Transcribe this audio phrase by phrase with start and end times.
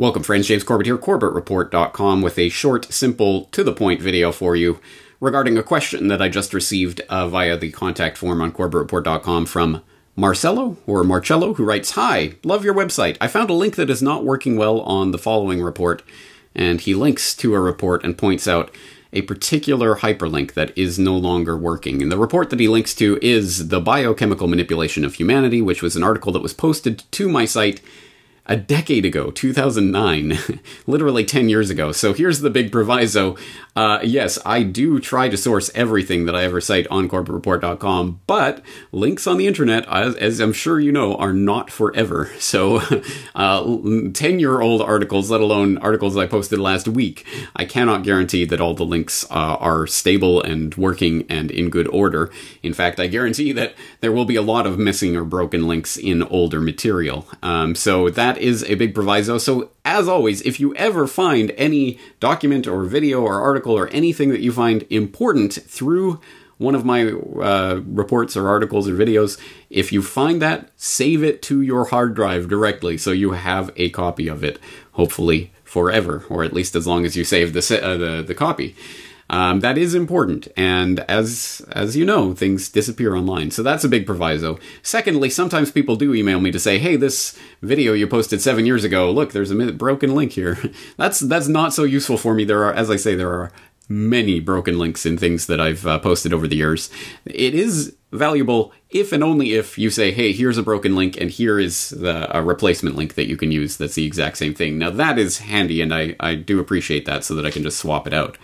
[0.00, 0.46] Welcome, friends.
[0.46, 4.78] James Corbett here, CorbettReport.com, with a short, simple, to the point video for you
[5.18, 9.82] regarding a question that I just received uh, via the contact form on CorbettReport.com from
[10.14, 13.16] Marcello or Marcello, who writes Hi, love your website.
[13.20, 16.04] I found a link that is not working well on the following report,
[16.54, 18.72] and he links to a report and points out
[19.12, 22.02] a particular hyperlink that is no longer working.
[22.02, 25.96] And the report that he links to is The Biochemical Manipulation of Humanity, which was
[25.96, 27.80] an article that was posted to my site
[28.48, 30.38] a decade ago, 2009,
[30.86, 31.92] literally 10 years ago.
[31.92, 33.36] So here's the big proviso.
[33.76, 38.60] Uh, yes, I do try to source everything that I ever cite on corbettreport.com, but
[38.90, 42.30] links on the internet, as, as, I'm sure you know, are not forever.
[42.48, 43.02] So 10
[43.34, 48.60] uh, year old articles, let alone articles I posted last week, I cannot guarantee that
[48.60, 52.30] all the links uh, are stable and working and in good order.
[52.62, 55.98] In fact, I guarantee that there will be a lot of missing or broken links
[55.98, 57.26] in older material.
[57.42, 59.38] Um, so that is a big proviso.
[59.38, 64.30] So, as always, if you ever find any document or video or article or anything
[64.30, 66.20] that you find important through
[66.58, 69.38] one of my uh, reports or articles or videos,
[69.70, 73.90] if you find that, save it to your hard drive directly so you have a
[73.90, 74.58] copy of it,
[74.92, 78.74] hopefully forever, or at least as long as you save the, uh, the, the copy.
[79.30, 83.88] Um, that is important, and as as you know, things disappear online, so that's a
[83.88, 84.58] big proviso.
[84.82, 88.84] Secondly, sometimes people do email me to say, "Hey, this video you posted seven years
[88.84, 90.58] ago, look, there's a broken link here."
[90.96, 92.44] that's that's not so useful for me.
[92.44, 93.52] There are, as I say, there are
[93.88, 96.90] many broken links in things that I've uh, posted over the years.
[97.24, 101.30] It is valuable if and only if you say, hey, here's a broken link and
[101.30, 104.78] here is the, a replacement link that you can use that's the exact same thing.
[104.78, 107.78] Now, that is handy and I, I do appreciate that so that I can just
[107.78, 108.38] swap it out.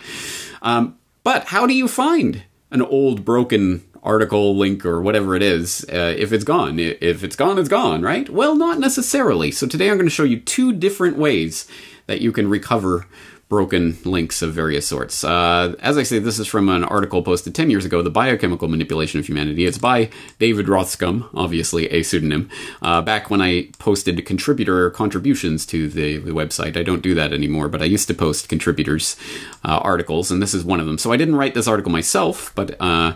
[0.64, 5.84] Um, but how do you find an old broken article link or whatever it is
[5.92, 6.78] uh, if it's gone?
[6.78, 8.28] If it's gone, it's gone, right?
[8.28, 9.50] Well, not necessarily.
[9.50, 11.68] So today I'm going to show you two different ways
[12.06, 13.06] that you can recover
[13.48, 15.23] broken links of various sorts.
[15.23, 18.69] Uh, as I say, this is from an article posted 10 years ago, The Biochemical
[18.69, 19.66] Manipulation of Humanity.
[19.66, 22.49] It's by David Rothscum, obviously a pseudonym,
[22.83, 26.77] uh, back when I posted contributor contributions to the, the, website.
[26.77, 29.16] I don't do that anymore, but I used to post contributors'
[29.65, 30.99] uh, articles, and this is one of them.
[30.99, 33.15] So I didn't write this article myself, but uh,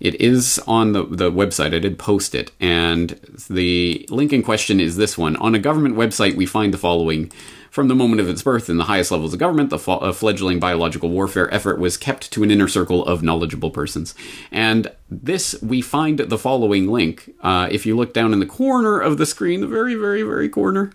[0.00, 1.74] it is on the, the website.
[1.74, 2.50] I did post it.
[2.58, 3.10] And
[3.50, 5.36] the link in question is this one.
[5.36, 7.30] On a government website, we find the following
[7.70, 11.08] from the moment of its birth in the highest levels of government, the fledgling biological
[11.08, 14.14] warfare effort was kept to an inner circle of knowledgeable persons.
[14.50, 17.32] And this, we find the following link.
[17.40, 20.48] Uh, if you look down in the corner of the screen, the very, very, very
[20.48, 20.90] corner,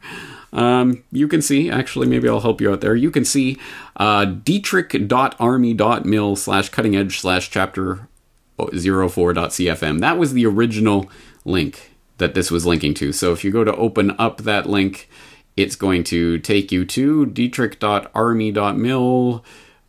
[0.51, 2.95] um, you can see, actually, maybe I'll help you out there.
[2.95, 3.57] You can see
[3.97, 8.07] uh, detrick.army.mil slash cutting edge slash chapter
[8.57, 9.99] 04.cfm.
[9.99, 11.09] That was the original
[11.43, 13.11] link that this was linking to.
[13.11, 15.09] So if you go to open up that link,
[15.55, 19.45] it's going to take you to detrick.army.mil,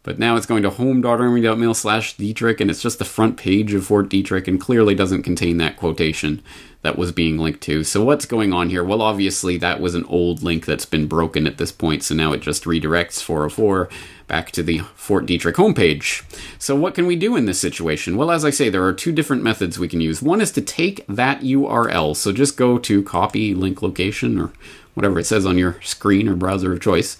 [0.06, 3.84] but now it's going to home.army.mil slash Detrick, and it's just the front page of
[3.84, 6.40] Fort Detrick and clearly doesn't contain that quotation
[6.82, 7.82] that was being linked to.
[7.82, 8.84] So what's going on here?
[8.84, 12.32] Well, obviously that was an old link that's been broken at this point, so now
[12.32, 13.88] it just redirects 404
[14.28, 16.22] back to the Fort Detrick homepage.
[16.56, 18.16] So what can we do in this situation?
[18.16, 20.22] Well, as I say, there are two different methods we can use.
[20.22, 24.52] One is to take that URL, so just go to copy link location or
[24.94, 27.18] whatever it says on your screen or browser of choice,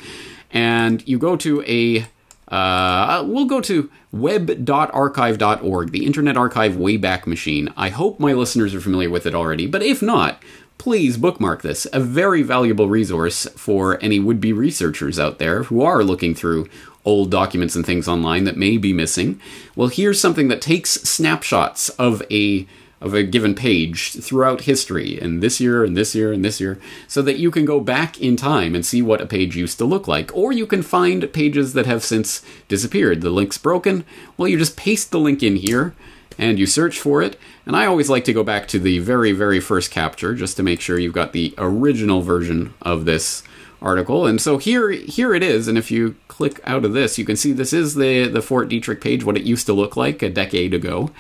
[0.52, 2.06] and you go to a
[2.48, 7.72] uh, we'll go to web.archive.org, the Internet Archive Wayback Machine.
[7.76, 10.42] I hope my listeners are familiar with it already, but if not,
[10.78, 11.86] please bookmark this.
[11.92, 16.68] A very valuable resource for any would be researchers out there who are looking through
[17.04, 19.40] old documents and things online that may be missing.
[19.74, 22.66] Well, here's something that takes snapshots of a
[23.00, 26.78] of a given page throughout history, and this year, and this year, and this year,
[27.06, 29.84] so that you can go back in time and see what a page used to
[29.84, 30.34] look like.
[30.34, 33.20] Or you can find pages that have since disappeared.
[33.20, 34.04] The link's broken.
[34.36, 35.94] Well, you just paste the link in here
[36.38, 37.38] and you search for it.
[37.64, 40.62] And I always like to go back to the very, very first capture just to
[40.62, 43.42] make sure you've got the original version of this
[43.82, 44.26] article.
[44.26, 47.36] And so here here it is, and if you click out of this, you can
[47.36, 50.30] see this is the the Fort Detrick page, what it used to look like a
[50.30, 51.10] decade ago.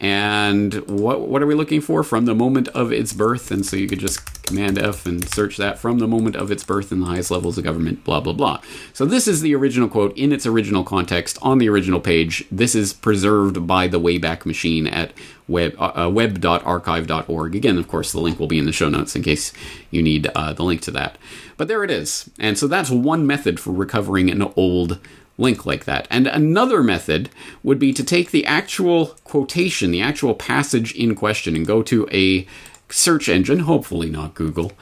[0.00, 3.50] And what what are we looking for from the moment of its birth?
[3.50, 6.64] And so you could just Command F and search that from the moment of its
[6.64, 8.60] birth in the highest levels of government, blah blah blah.
[8.92, 12.44] So this is the original quote in its original context on the original page.
[12.50, 15.12] This is preserved by the Wayback Machine at
[15.46, 17.54] web uh, uh web.archive.org.
[17.54, 19.52] Again, of course, the link will be in the show notes in case
[19.92, 21.16] you need uh, the link to that.
[21.56, 22.28] But there it is.
[22.40, 24.98] And so that's one method for recovering an old
[25.40, 26.06] link like that.
[26.10, 27.30] And another method
[27.62, 32.08] would be to take the actual quotation, the actual passage in question, and go to
[32.12, 32.46] a
[32.88, 34.72] search engine, hopefully not Google,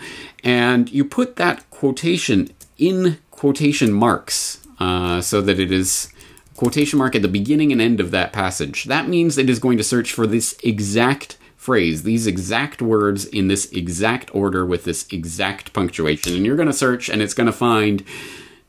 [0.43, 6.13] and you put that quotation in quotation marks uh, so that it is
[6.57, 8.85] quotation mark at the beginning and end of that passage.
[8.85, 13.49] That means it is going to search for this exact phrase, these exact words in
[13.49, 16.35] this exact order with this exact punctuation.
[16.35, 18.05] And you're going to search and it's going to find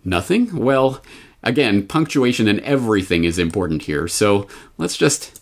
[0.04, 0.56] nothing.
[0.56, 1.02] Well,
[1.44, 4.08] again, punctuation and everything is important here.
[4.08, 4.48] So
[4.78, 5.40] let's just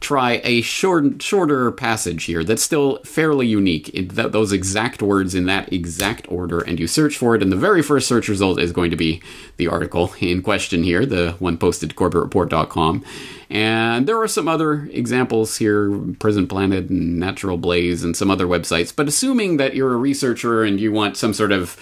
[0.00, 3.92] try a short, shorter passage here that's still fairly unique.
[3.92, 7.56] Th- those exact words in that exact order, and you search for it, and the
[7.56, 9.22] very first search result is going to be
[9.58, 13.04] the article in question here, the one posted to corbettreport.com.
[13.50, 18.46] And there are some other examples here, Prison Planet and Natural Blaze, and some other
[18.46, 18.94] websites.
[18.94, 21.76] But assuming that you're a researcher and you want some sort of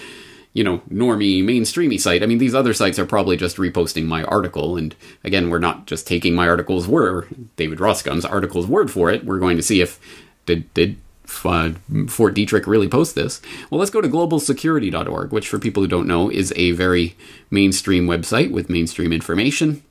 [0.52, 2.22] you know, normie, mainstreamy site.
[2.22, 4.76] I mean, these other sites are probably just reposting my article.
[4.76, 9.24] And again, we're not just taking my article's word, David Rothscum's article's word for it.
[9.24, 10.00] We're going to see if
[10.46, 10.96] did did
[11.44, 11.70] uh,
[12.08, 13.40] Fort Detrick really post this.
[13.70, 17.16] Well, let's go to globalsecurity.org, which for people who don't know is a very
[17.50, 19.82] mainstream website with mainstream information.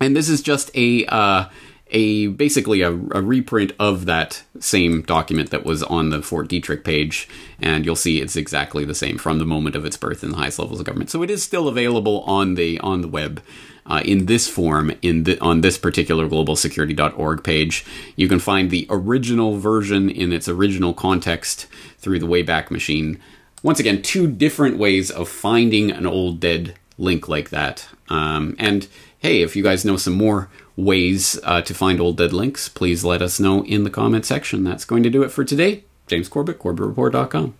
[0.00, 1.46] And this is just a uh,
[1.90, 6.84] a basically a, a, reprint of that same document that was on the Fort Detrick
[6.84, 7.28] page,
[7.60, 10.36] and you'll see it's exactly the same from the moment of its birth in the
[10.36, 11.10] highest levels of government.
[11.10, 13.42] So it is still available on the on the web.
[13.86, 17.86] Uh, in this form, in the, on this particular globalsecurity.org page,
[18.16, 23.18] you can find the original version in its original context through the Wayback Machine.
[23.62, 27.88] Once again, two different ways of finding an old dead link like that.
[28.08, 32.32] Um, and hey, if you guys know some more ways uh, to find old dead
[32.32, 34.64] links, please let us know in the comment section.
[34.64, 35.84] That's going to do it for today.
[36.06, 37.54] James Corbett, CorbettReport.com.